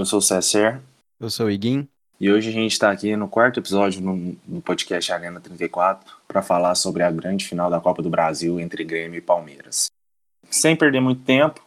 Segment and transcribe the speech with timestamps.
[0.00, 0.82] Eu sou o César.
[1.20, 1.86] Eu sou o Iguin.
[2.18, 6.40] E hoje a gente está aqui no quarto episódio no, no podcast Arena 34 para
[6.40, 9.90] falar sobre a grande final da Copa do Brasil entre Grêmio e Palmeiras.
[10.50, 11.62] Sem perder muito tempo,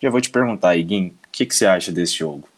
[0.00, 2.48] já vou te perguntar, Iguin, o que, que você acha desse jogo?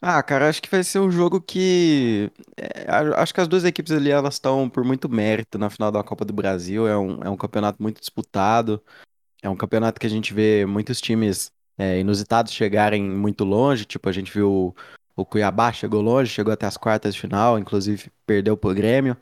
[0.00, 2.30] Ah, cara, acho que vai ser um jogo que.
[2.56, 2.86] é,
[3.16, 6.24] acho que as duas equipes ali elas estão por muito mérito na final da Copa
[6.24, 6.86] do Brasil.
[6.86, 8.80] É um, é um campeonato muito disputado.
[9.42, 13.84] É um campeonato que a gente vê muitos times é, inusitados chegarem muito longe.
[13.84, 14.74] Tipo, a gente viu
[15.16, 19.16] o Cuiabá chegou longe, chegou até as quartas de final, inclusive perdeu pro Grêmio.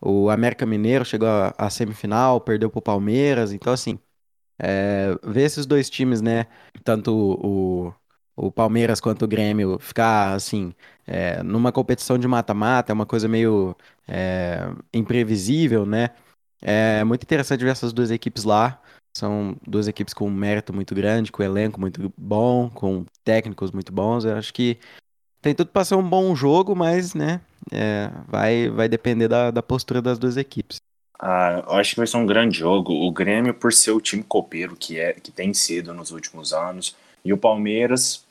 [0.00, 3.52] O América Mineiro chegou à semifinal, perdeu pro Palmeiras.
[3.52, 3.98] Então, assim,
[4.58, 6.46] é, ver esses dois times, né?
[6.84, 7.94] Tanto o,
[8.36, 10.74] o Palmeiras quanto o Grêmio ficar assim,
[11.06, 13.76] é, numa competição de mata-mata, é uma coisa meio
[14.08, 14.60] é,
[14.94, 16.10] imprevisível, né?
[16.60, 18.80] É muito interessante ver essas duas equipes lá.
[19.16, 23.70] São duas equipes com um mérito muito grande, com um elenco muito bom, com técnicos
[23.70, 24.24] muito bons.
[24.24, 24.78] Eu acho que
[25.40, 27.40] tem tudo para ser um bom jogo, mas, né,
[27.70, 30.76] é, vai, vai depender da, da postura das duas equipes.
[31.18, 32.92] Ah, eu acho que vai ser um grande jogo.
[32.92, 36.96] O Grêmio, por ser o time copeiro que, é, que tem sido nos últimos anos,
[37.24, 38.24] e o Palmeiras,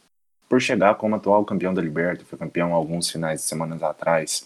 [0.49, 4.45] por chegar como atual campeão da Libertadores, foi campeão alguns finais de semanas atrás.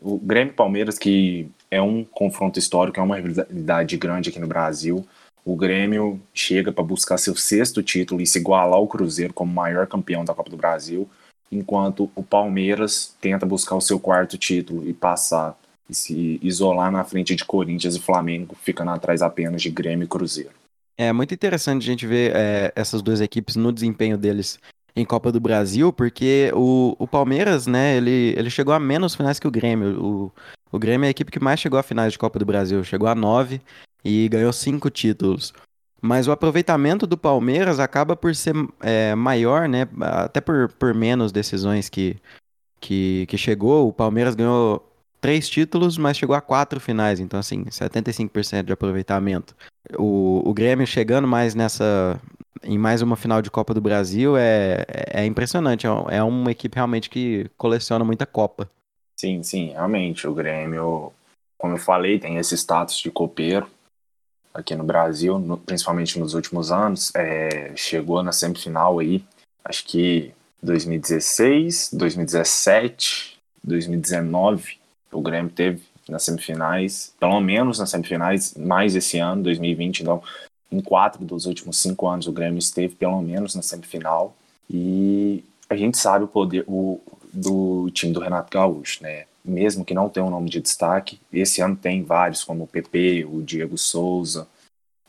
[0.00, 5.04] O Grêmio Palmeiras, que é um confronto histórico, é uma rivalidade grande aqui no Brasil.
[5.44, 9.86] O Grêmio chega para buscar seu sexto título e se igualar ao Cruzeiro como maior
[9.86, 11.08] campeão da Copa do Brasil,
[11.50, 17.02] enquanto o Palmeiras tenta buscar o seu quarto título e passar e se isolar na
[17.02, 20.52] frente de Corinthians e Flamengo, ficando atrás apenas de Grêmio e Cruzeiro.
[20.96, 24.58] É muito interessante a gente ver é, essas duas equipes no desempenho deles
[24.94, 29.38] em Copa do Brasil, porque o, o Palmeiras, né, ele, ele chegou a menos finais
[29.38, 30.04] que o Grêmio.
[30.04, 30.32] O,
[30.70, 33.08] o Grêmio é a equipe que mais chegou a finais de Copa do Brasil, chegou
[33.08, 33.60] a nove
[34.04, 35.52] e ganhou cinco títulos.
[36.00, 41.30] Mas o aproveitamento do Palmeiras acaba por ser é, maior, né, até por, por menos
[41.30, 42.16] decisões que,
[42.80, 43.86] que, que chegou.
[43.86, 44.86] O Palmeiras ganhou
[45.20, 49.54] três títulos, mas chegou a quatro finais, então assim, 75% de aproveitamento.
[49.98, 52.20] O, o Grêmio chegando mais nessa.
[52.62, 55.86] Em mais uma final de Copa do Brasil é, é impressionante.
[55.86, 58.70] É é uma equipe realmente que coleciona muita Copa.
[59.16, 60.26] Sim, sim, realmente.
[60.26, 61.10] O Grêmio,
[61.56, 63.66] como eu falei, tem esse status de copeiro
[64.52, 67.12] aqui no Brasil, no- principalmente nos últimos anos.
[67.14, 69.24] É, chegou na semifinal aí,
[69.64, 74.78] acho que 2016, 2017, 2019.
[75.12, 80.00] O Grêmio teve nas semifinais, pelo menos nas semifinais, mais esse ano, 2020.
[80.00, 80.22] Então,
[80.70, 84.36] em quatro dos últimos cinco anos, o Grêmio esteve pelo menos na semifinal.
[84.68, 87.00] E a gente sabe o poder o,
[87.32, 89.24] do time do Renato Gaúcho, né?
[89.44, 93.24] Mesmo que não tenha um nome de destaque, esse ano tem vários, como o PP,
[93.24, 94.46] o Diego Souza,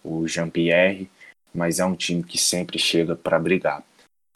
[0.03, 1.09] o Jean-Pierre,
[1.53, 3.83] mas é um time que sempre chega para brigar.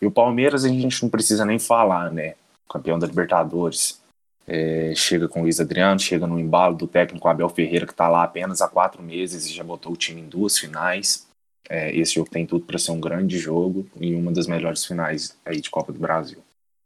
[0.02, 2.36] E o Palmeiras a gente não precisa nem falar, né?
[2.70, 4.02] Campeão da Libertadores.
[4.48, 8.08] É, chega com o Luiz Adriano, chega no embalo do técnico Abel Ferreira, que está
[8.08, 11.26] lá apenas há quatro meses e já botou o time em duas finais.
[11.68, 15.36] É, esse jogo tem tudo para ser um grande jogo e uma das melhores finais
[15.44, 16.40] aí de Copa do Brasil.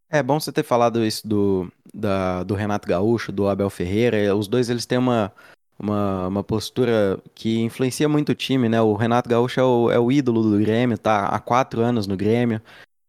[0.10, 4.36] É bom você ter falado isso do, da- do Renato Gaúcho, do Abel Ferreira.
[4.36, 5.32] Os dois eles têm uma,
[5.78, 8.82] uma, uma postura que influencia muito o time, né?
[8.82, 12.18] O Renato Gaúcho é o, é o ídolo do Grêmio, tá há quatro anos no
[12.18, 12.62] Grêmio.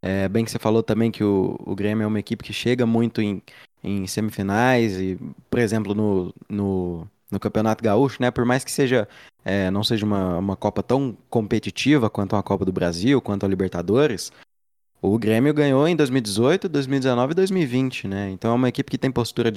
[0.03, 2.87] É bem que você falou também que o, o Grêmio é uma equipe que chega
[2.87, 3.43] muito em,
[3.85, 5.19] em semifinais e,
[5.51, 8.31] por exemplo, no, no, no Campeonato Gaúcho, né?
[8.31, 9.07] Por mais que seja
[9.45, 13.49] é, não seja uma, uma Copa tão competitiva quanto a Copa do Brasil, quanto a
[13.49, 14.33] Libertadores,
[15.03, 18.31] o Grêmio ganhou em 2018, 2019 e 2020, né?
[18.31, 19.51] Então é uma equipe que tem postura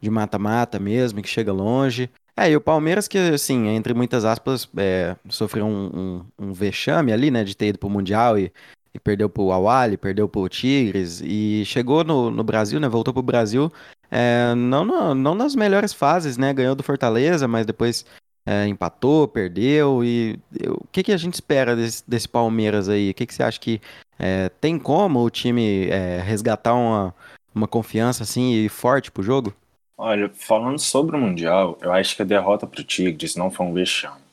[0.00, 2.10] de mata-mata mesmo, que chega longe.
[2.36, 7.12] É, e o Palmeiras que, assim, entre muitas aspas, é, sofreu um, um, um vexame
[7.12, 7.44] ali, né?
[7.44, 8.52] De ter ido pro Mundial e,
[8.92, 12.88] e perdeu pro Awali, perdeu pro Tigres e chegou no, no Brasil, né?
[12.88, 13.72] Voltou pro Brasil,
[14.10, 16.52] é, não, no- não nas melhores fases, né?
[16.52, 18.04] Ganhou do Fortaleza, mas depois
[18.46, 20.04] é, empatou, perdeu.
[20.04, 23.10] E e o que, que a gente espera desse, desse Palmeiras aí?
[23.10, 23.80] O que, que você acha que
[24.18, 27.14] é, tem como o time é, resgatar uma,
[27.54, 29.54] uma confiança assim e forte pro jogo?
[29.96, 33.66] Olha, falando sobre o Mundial, eu acho que a derrota para o Tigres não foi
[33.66, 34.24] um vexame.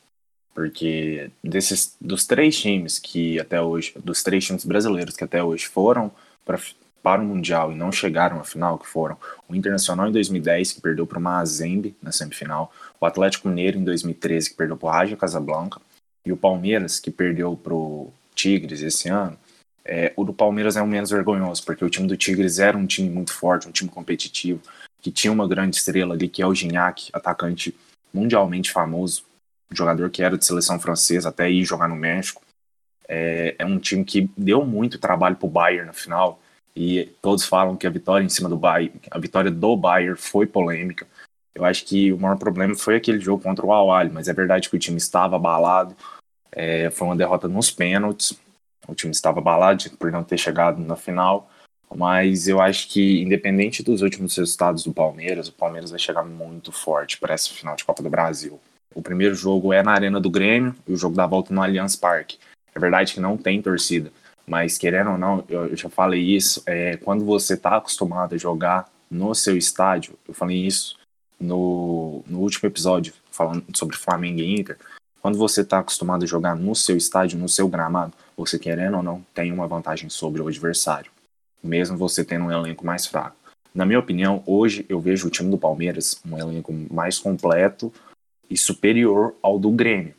[0.53, 5.65] Porque desses, dos três times que até hoje, dos três times brasileiros que até hoje
[5.65, 6.11] foram
[6.43, 6.59] pra,
[7.01, 9.17] para o Mundial e não chegaram à final, que foram
[9.47, 12.71] o Internacional em 2010, que perdeu para o Mazembe na semifinal,
[13.01, 15.81] o Atlético Mineiro em 2013, que perdeu para o Raja Casablanca,
[16.23, 19.37] e o Palmeiras, que perdeu para o Tigres esse ano,
[19.83, 22.85] é, o do Palmeiras é o menos vergonhoso, porque o time do Tigres era um
[22.85, 24.61] time muito forte, um time competitivo,
[25.01, 27.75] que tinha uma grande estrela ali, que é o Gignac, atacante
[28.13, 29.23] mundialmente famoso,
[29.71, 32.43] jogador que era de seleção francesa, até ir jogar no México.
[33.07, 36.39] É, é um time que deu muito trabalho pro Bayern na final,
[36.75, 40.45] e todos falam que a vitória em cima do Bayern, a vitória do Bayern foi
[40.45, 41.07] polêmica.
[41.53, 44.69] Eu acho que o maior problema foi aquele jogo contra o Al mas é verdade
[44.69, 45.95] que o time estava abalado.
[46.51, 48.37] É, foi uma derrota nos pênaltis.
[48.87, 51.49] O time estava abalado por não ter chegado na final.
[51.93, 56.71] Mas eu acho que, independente dos últimos resultados do Palmeiras, o Palmeiras vai chegar muito
[56.71, 58.59] forte para essa final de Copa do Brasil.
[58.95, 61.95] O primeiro jogo é na Arena do Grêmio e o jogo da volta no Allianz
[61.95, 62.37] Parque.
[62.73, 64.11] É verdade que não tem torcida,
[64.47, 68.89] mas querendo ou não, eu, já falei isso, é, quando você está acostumado a jogar
[69.09, 70.97] no seu estádio, eu falei isso
[71.41, 74.77] no, no último episódio, falando sobre Flamengo e Inter,
[75.21, 79.03] quando você está acostumado a jogar no seu estádio, no seu gramado, você querendo ou
[79.03, 81.11] não, tem uma vantagem sobre o adversário,
[81.63, 83.35] mesmo você tendo um elenco mais fraco.
[83.73, 87.91] Na minha opinião, hoje eu vejo o time do Palmeiras um elenco mais completo
[88.49, 90.13] e superior ao do Grêmio.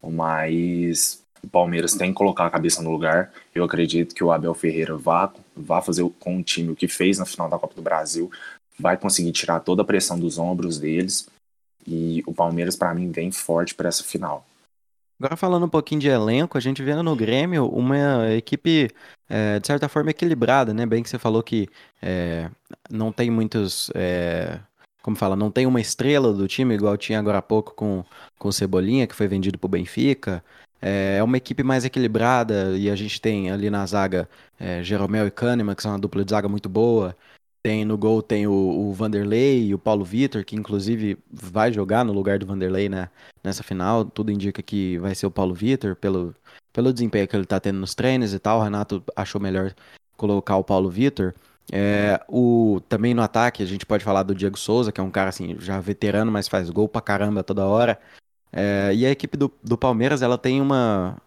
[0.00, 3.32] Mas o Palmeiras tem que colocar a cabeça no lugar.
[3.52, 7.18] Eu acredito que o Abel Ferreira vá, vá fazer com o time o que fez
[7.18, 8.30] na final da Copa do Brasil,
[8.78, 11.28] vai conseguir tirar toda a pressão dos ombros deles.
[11.86, 14.46] E o Palmeiras, para mim, vem forte para essa final.
[15.20, 18.88] Agora falando um pouquinho de elenco, a gente vê no Grêmio uma equipe,
[19.28, 20.86] é, de certa forma, equilibrada, né?
[20.86, 21.68] Bem que você falou que
[22.00, 22.48] é,
[22.88, 23.90] não tem muitos.
[23.96, 24.60] É,
[25.02, 28.04] como fala, não tem uma estrela do time, igual tinha agora há pouco com,
[28.38, 30.44] com o Cebolinha, que foi vendido para o Benfica.
[30.80, 34.28] É, é uma equipe mais equilibrada e a gente tem ali na zaga
[34.58, 37.16] é, Jeromel e Kahneman, que são uma dupla de zaga muito boa.
[37.68, 42.02] Tem no gol tem o, o Vanderlei e o Paulo Vitor, que inclusive vai jogar
[42.02, 43.10] no lugar do Vanderlei né,
[43.44, 44.06] nessa final.
[44.06, 46.34] Tudo indica que vai ser o Paulo Vitor, pelo,
[46.72, 48.58] pelo desempenho que ele está tendo nos treinos e tal.
[48.58, 49.74] O Renato achou melhor
[50.16, 51.34] colocar o Paulo Vitor.
[51.70, 55.10] É, o, também no ataque, a gente pode falar do Diego Souza, que é um
[55.10, 58.00] cara assim, já veterano, mas faz gol pra caramba toda hora.
[58.50, 61.18] É, e a equipe do, do Palmeiras, ela tem uma,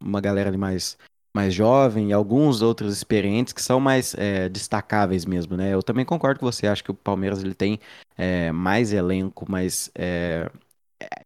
[0.00, 0.98] uma galera ali mais,
[1.34, 5.74] mais jovem e alguns outros experientes que são mais é, destacáveis mesmo, né?
[5.74, 7.80] Eu também concordo com você, acho que o Palmeiras ele tem
[8.16, 10.48] é, mais elenco, mas é,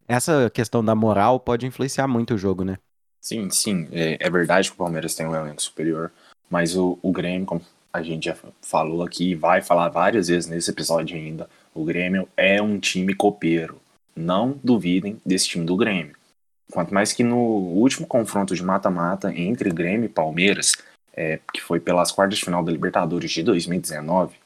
[0.06, 2.78] essa questão da moral pode influenciar muito o jogo, né?
[3.20, 6.10] Sim, sim, é, é verdade que o Palmeiras tem um elenco superior,
[6.48, 7.60] mas o, o Grêmio, como
[7.92, 12.62] a gente já falou aqui, vai falar várias vezes nesse episódio ainda, o Grêmio é
[12.62, 13.78] um time copeiro
[14.18, 16.16] não duvidem desse time do Grêmio.
[16.70, 20.72] Quanto mais que no último confronto de mata-mata entre Grêmio e Palmeiras,
[21.14, 24.36] é, que foi pelas quartas de final da Libertadores de 2019,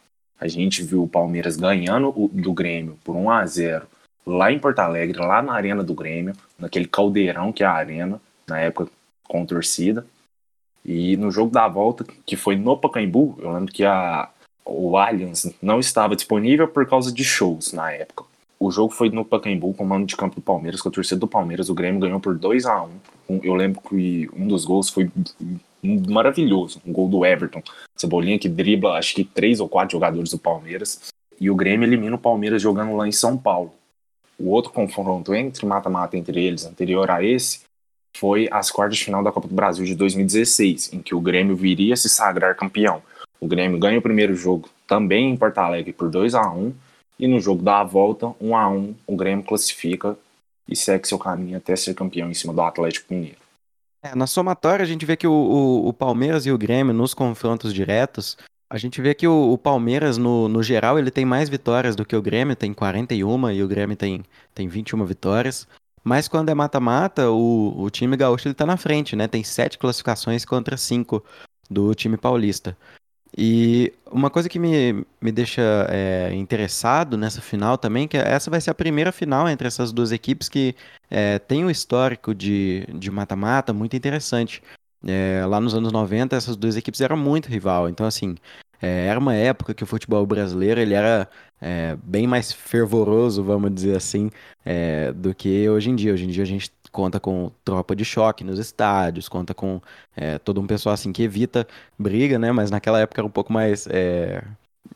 [0.40, 3.86] a gente viu o Palmeiras ganhando o, do Grêmio por 1 a 0
[4.26, 8.20] lá em Porto Alegre, lá na arena do Grêmio, naquele caldeirão que é a arena,
[8.46, 8.90] na época
[9.24, 10.06] com torcida.
[10.84, 14.28] E no jogo da volta, que foi no Pacaembu, eu lembro que a,
[14.64, 18.24] o Allianz não estava disponível por causa de shows na época.
[18.64, 21.18] O jogo foi no Pacaembu, com o mano de campo do Palmeiras, com a torcida
[21.18, 21.68] do Palmeiras.
[21.68, 22.84] O Grêmio ganhou por 2 a
[23.28, 25.10] 1 Eu lembro que um dos gols foi
[25.82, 26.80] maravilhoso.
[26.86, 27.60] Um gol do Everton.
[27.96, 31.12] Cebolinha que dribla, acho que três ou quatro jogadores do Palmeiras.
[31.40, 33.74] E o Grêmio elimina o Palmeiras jogando lá em São Paulo.
[34.38, 37.62] O outro confronto entre mata-mata entre eles, anterior a esse,
[38.16, 41.56] foi as quartas de final da Copa do Brasil de 2016, em que o Grêmio
[41.56, 43.02] viria se sagrar campeão.
[43.40, 46.72] O Grêmio ganha o primeiro jogo também em Porto Alegre por 2 a 1
[47.22, 50.18] e no jogo da volta, 1 a 1 o Grêmio classifica
[50.68, 53.36] e segue seu caminho até ser campeão em cima do Atlético Mineiro.
[54.02, 57.14] É, na somatória, a gente vê que o, o, o, Palmeiras e o Grêmio, nos
[57.14, 58.36] confrontos diretos,
[58.68, 62.04] a gente vê que o, o, Palmeiras, no, no geral, ele tem mais vitórias do
[62.04, 65.68] que o Grêmio, tem 41 e o Grêmio tem, tem 21 vitórias.
[66.02, 69.28] Mas quando é mata-mata, o, o time gaúcho ele tá na frente, né?
[69.28, 71.24] Tem sete classificações contra cinco
[71.70, 72.76] do time paulista.
[73.36, 78.60] E uma coisa que me, me deixa é, interessado nessa final também, que essa vai
[78.60, 80.74] ser a primeira final entre essas duas equipes que
[81.10, 84.62] é, tem um histórico de mata-mata muito interessante.
[85.04, 87.88] É, lá nos anos 90, essas duas equipes eram muito rival.
[87.88, 88.36] Então, assim,
[88.80, 91.28] é, era uma época que o futebol brasileiro ele era
[91.60, 94.30] é, bem mais fervoroso, vamos dizer assim,
[94.64, 96.12] é, do que hoje em dia.
[96.12, 99.80] Hoje em dia a gente conta com tropa de choque nos estádios, conta com
[100.14, 101.66] é, todo um pessoal assim que evita
[101.98, 102.52] briga, né?
[102.52, 104.44] Mas naquela época era um pouco mais é,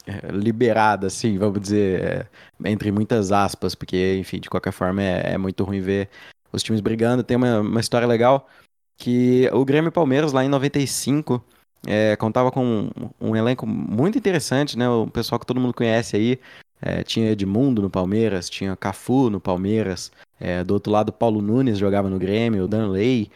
[0.07, 2.29] é liberada, assim, vamos dizer,
[2.65, 6.09] é, entre muitas aspas, porque, enfim, de qualquer forma é, é muito ruim ver
[6.53, 7.23] os times brigando.
[7.25, 8.49] Tem uma, uma história legal
[8.97, 11.43] que o Grêmio Palmeiras lá em 95
[11.87, 14.89] é, contava com um, um, elenco muito interessante, né?
[14.89, 16.41] O pessoal que todo mundo conhece aí.
[16.81, 21.79] É, tinha Edmundo no Palmeiras, tinha Cafu no Palmeiras, é, do outro lado, Paulo Nunes
[21.79, 23.31] jogava no Grêmio, Danley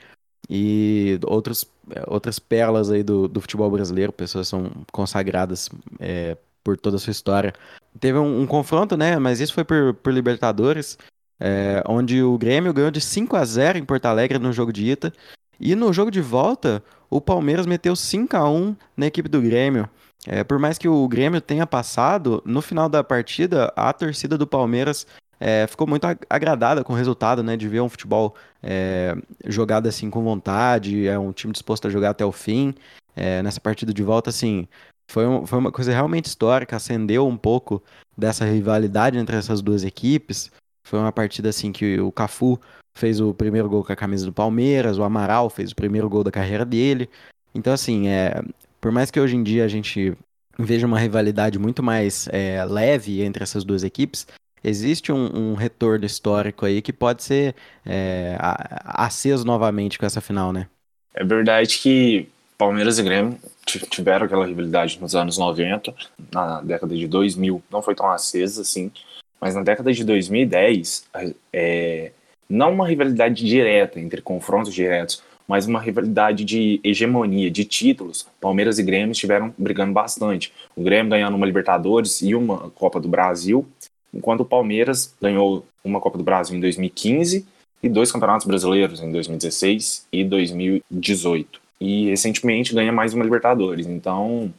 [0.48, 6.76] e outros, é, outras pérolas aí do, do futebol brasileiro, pessoas são consagradas é, por
[6.76, 7.54] toda a sua história.
[7.98, 9.18] Teve um, um, confronto, né?
[9.18, 10.98] Mas isso foi por, por Libertadores,
[11.38, 14.90] é, onde o Grêmio ganhou de 5 a 0 em Porto Alegre no jogo de
[14.90, 15.12] ida.
[15.58, 19.88] E no jogo de volta, o Palmeiras meteu 5 a 1 na equipe do Grêmio.
[20.26, 24.46] É, por mais que o Grêmio tenha passado, no final da partida, a torcida do
[24.46, 25.06] Palmeiras
[25.38, 27.56] é, ficou muito agradada com o resultado, né?
[27.56, 32.10] De ver um futebol é, jogado assim com vontade, é um time disposto a jogar
[32.10, 32.74] até o fim.
[33.16, 34.68] É, nessa partida de volta, assim,
[35.10, 37.82] foi, um, foi uma coisa realmente histórica, acendeu um pouco
[38.16, 40.50] dessa rivalidade entre essas duas equipes.
[40.86, 42.60] Foi uma partida assim que o Cafu
[42.94, 46.22] fez o primeiro gol com a camisa do Palmeiras, o Amaral fez o primeiro gol
[46.22, 47.08] da carreira dele.
[47.54, 48.42] Então, assim, é,
[48.80, 50.16] por mais que hoje em dia a gente
[50.58, 54.26] veja uma rivalidade muito mais é, leve entre essas duas equipes,
[54.62, 58.36] existe um, um, retorno histórico aí que pode ser é,
[58.84, 60.66] aceso novamente com essa final, né?
[61.14, 65.94] É verdade que Palmeiras e Grêmio tiveram aquela rivalidade nos anos 90,
[66.32, 68.92] na década de 2000 não foi tão acesa assim,
[69.40, 71.08] mas na década de 2010,
[71.52, 72.12] é,
[72.48, 78.24] não uma rivalidade direta entre confrontos diretos, mas uma rivalidade de hegemonia, de títulos.
[78.40, 80.52] Palmeiras e Grêmio estiveram brigando bastante.
[80.76, 83.66] O Grêmio ganhando uma Libertadores e uma Copa do Brasil,
[84.14, 87.44] enquanto o Palmeiras ganhou uma Copa do Brasil em 2015
[87.82, 91.60] e dois Campeonatos Brasileiros em 2016 e 2018.
[91.80, 93.88] E recentemente ganha mais uma Libertadores.
[93.88, 94.54] Então,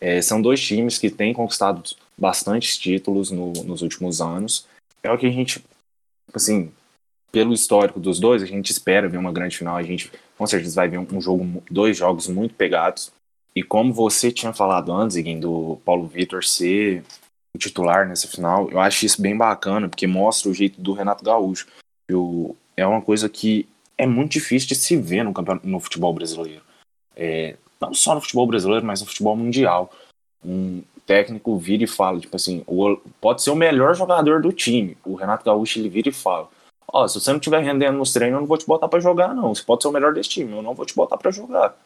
[0.00, 1.80] é, são dois times que têm conquistado
[2.18, 4.66] bastantes títulos no, nos últimos anos.
[5.00, 5.64] É o que a gente,
[6.34, 6.72] assim,
[7.34, 9.76] pelo histórico dos dois, a gente espera ver uma grande final.
[9.76, 13.10] A gente com certeza vai ver um, jogo, dois jogos muito pegados.
[13.56, 17.02] E como você tinha falado antes, Iguin, do Paulo Vitor ser
[17.52, 21.24] o titular nessa final, eu acho isso bem bacana, porque mostra o jeito do Renato
[21.24, 21.66] Gaúcho.
[22.08, 25.32] Eu, é uma coisa que é muito difícil de se ver no,
[25.64, 26.62] no futebol brasileiro.
[27.16, 29.92] É, não só no futebol brasileiro, mas no futebol mundial.
[30.44, 34.96] Um técnico vira e fala, tipo assim, o, pode ser o melhor jogador do time.
[35.04, 36.48] O Renato Gaúcho ele vira e fala:
[36.86, 39.34] Ó, se você não estiver rendendo nos treinos, eu não vou te botar para jogar,
[39.34, 39.54] não.
[39.54, 41.76] Você pode ser o melhor desse time, eu não vou te botar para jogar.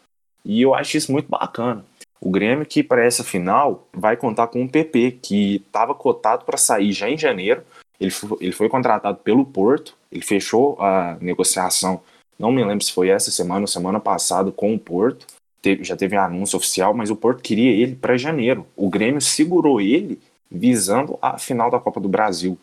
[0.45, 1.85] E eu acho isso muito bacana.
[2.21, 6.57] O Grêmio, que para essa final, vai contar com o PP, que estava cotado para
[6.57, 7.63] sair já em janeiro.
[8.01, 12.01] Ele foi, ele foi contratado pelo Porto, ele fechou a negociação,
[12.39, 15.27] não me lembro se foi essa semana ou semana passada, com o Porto.
[15.61, 18.67] Teve, já teve anúncio oficial, mas o Porto queria ele para janeiro.
[18.77, 22.57] O Grêmio segurou ele visando a final da Copa do Brasil.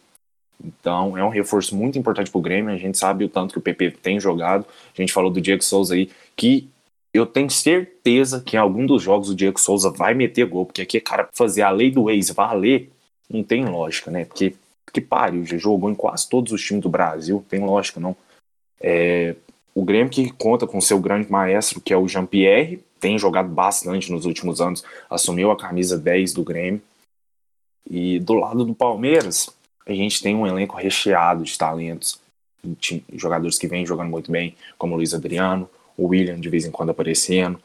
[0.63, 2.74] Então é um reforço muito importante para o Grêmio.
[2.74, 4.65] A gente sabe o tanto que o PP tem jogado.
[4.97, 6.69] A gente falou do Diego Souza aí, que
[7.13, 10.81] eu tenho certeza que em algum dos jogos o Diego Souza vai meter gol, porque
[10.81, 12.91] aqui, cara, fazer a lei do ex valer
[13.29, 14.25] não tem lógica, né?
[14.25, 14.53] Porque
[14.95, 18.15] que pariu, já jogou em quase todos os times do Brasil, tem lógica não.
[18.79, 19.35] É,
[19.74, 24.09] o Grêmio que conta com seu grande maestro, que é o Jean-Pierre, tem jogado bastante
[24.09, 26.81] nos últimos anos, assumiu a camisa 10 do Grêmio.
[27.89, 29.50] E do lado do Palmeiras,
[29.85, 32.19] a gente tem um elenco recheado de talentos,
[32.63, 36.65] de jogadores que vêm jogando muito bem, como o Luiz Adriano, o William de vez
[36.65, 37.59] em quando aparecendo,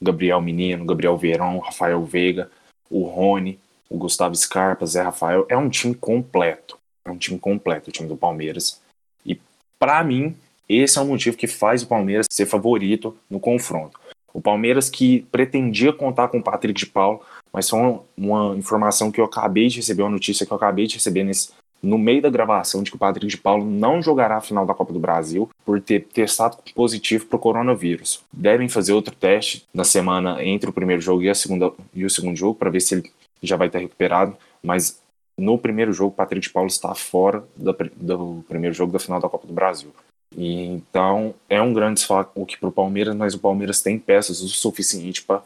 [0.00, 2.50] Gabriel Menino, Gabriel Verão, Rafael Veiga,
[2.90, 3.58] o Rony,
[3.88, 5.46] o Gustavo Scarpa, Zé Rafael.
[5.48, 6.78] É um time completo.
[7.04, 8.80] É um time completo, o time do Palmeiras.
[9.24, 9.38] E
[9.78, 10.34] para mim,
[10.68, 13.98] esse é o motivo que faz o Palmeiras ser favorito no confronto.
[14.32, 17.20] O Palmeiras que pretendia contar com o Patrick de Paulo,
[17.52, 20.86] mas foi uma, uma, informação que eu acabei de receber, uma notícia que eu acabei
[20.86, 21.50] de receber nesse,
[21.82, 24.74] no meio da gravação de que o Patrick de Paulo não jogará a final da
[24.74, 28.22] Copa do Brasil por ter testado positivo para o coronavírus.
[28.32, 32.10] Devem fazer outro teste na semana entre o primeiro jogo e, a segunda, e o
[32.10, 33.10] segundo jogo para ver se ele
[33.42, 35.00] já vai estar recuperado, mas
[35.38, 39.18] no primeiro jogo, o Patrick de Paulo está fora do, do primeiro jogo da final
[39.18, 39.90] da Copa do Brasil.
[40.36, 44.48] E então é um grande desfalque para o Palmeiras, mas o Palmeiras tem peças o
[44.48, 45.42] suficiente para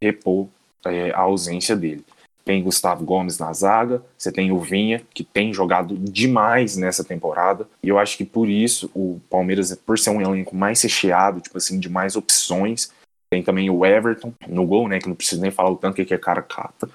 [0.00, 0.46] repor
[0.84, 2.04] é, a ausência dele
[2.48, 7.68] tem Gustavo Gomes na zaga, você tem o Vinha, que tem jogado demais nessa temporada,
[7.82, 11.58] e eu acho que por isso o Palmeiras, por ser um elenco mais recheado, tipo
[11.58, 12.90] assim, de mais opções,
[13.28, 16.14] tem também o Everton no gol, né, que não preciso nem falar o tanto que
[16.14, 16.88] é cara cata,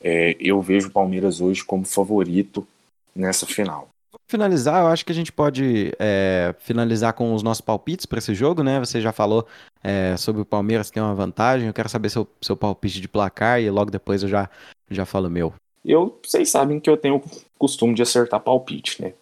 [0.00, 2.64] é, eu vejo o Palmeiras hoje como favorito
[3.12, 3.88] nessa final
[4.32, 8.34] finalizar, eu acho que a gente pode é, finalizar com os nossos palpites para esse
[8.34, 8.80] jogo, né?
[8.80, 9.46] Você já falou
[9.84, 11.66] é, sobre o Palmeiras ter uma vantagem.
[11.66, 14.48] Eu quero saber seu, seu palpite de placar e logo depois eu já,
[14.90, 15.54] já falo meu.
[15.84, 17.22] Eu, vocês sabem que eu tenho o
[17.58, 19.14] costume de acertar palpite, né?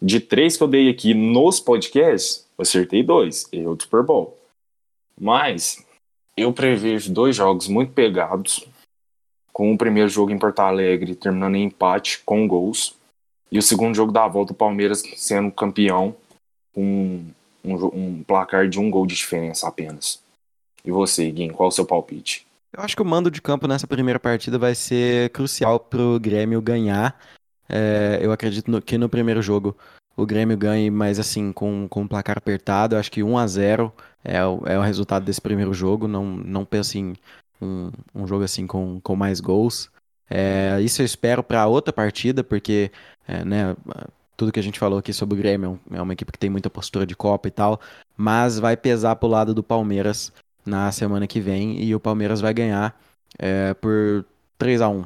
[0.00, 4.38] De três que eu dei aqui nos podcasts, eu acertei dois, eu do Super Bowl.
[5.18, 5.84] Mas
[6.36, 8.64] eu prevejo dois jogos muito pegados,
[9.52, 12.96] com o primeiro jogo em Porto Alegre terminando em empate com gols
[13.50, 16.14] e o segundo jogo da volta, o Palmeiras sendo campeão
[16.72, 17.24] com
[17.64, 20.22] um, um, placar de um gol de diferença apenas.
[20.84, 22.46] E você, Guim, qual o seu palpite?
[22.78, 26.20] Eu acho que o mando de campo nessa primeira partida vai ser crucial para o
[26.20, 27.18] Grêmio ganhar.
[27.68, 29.76] É, eu acredito no, que no primeiro jogo
[30.16, 32.94] o Grêmio ganhe, mas assim, com, com um placar apertado.
[32.94, 33.92] Eu acho que 1 a 0
[34.22, 36.06] é o, é o resultado desse primeiro jogo.
[36.06, 37.16] Não, não penso em
[37.60, 39.90] um, um jogo assim com, com mais gols.
[40.30, 42.92] É, isso eu espero para outra partida, porque
[43.26, 43.76] é, né,
[44.36, 46.48] tudo que a gente falou aqui sobre o Grêmio é, é uma equipe que tem
[46.48, 47.80] muita postura de Copa e tal,
[48.16, 50.32] mas vai pesar pro lado do Palmeiras
[50.68, 52.94] na semana que vem e o Palmeiras vai ganhar
[53.38, 54.24] é, por
[54.58, 55.04] 3 a 1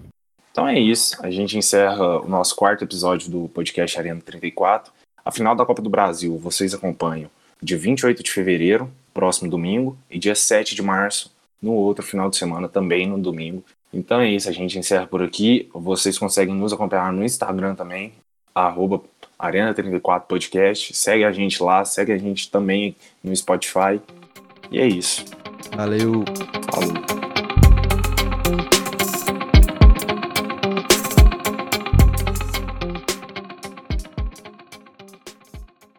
[0.50, 1.16] Então é isso.
[1.24, 4.92] A gente encerra o nosso quarto episódio do podcast Arena 34.
[5.24, 7.30] A final da Copa do Brasil vocês acompanham
[7.62, 12.36] dia 28 de fevereiro, próximo domingo, e dia 7 de março, no outro final de
[12.36, 13.62] semana, também no domingo.
[13.92, 15.68] Então é isso, a gente encerra por aqui.
[15.72, 18.12] Vocês conseguem nos acompanhar no Instagram também,
[18.54, 19.00] arroba
[19.38, 20.94] Arena34 Podcast.
[20.94, 24.00] Segue a gente lá, segue a gente também no Spotify.
[24.70, 25.24] E é isso.
[25.76, 26.24] Valeu.
[26.70, 27.01] Falou.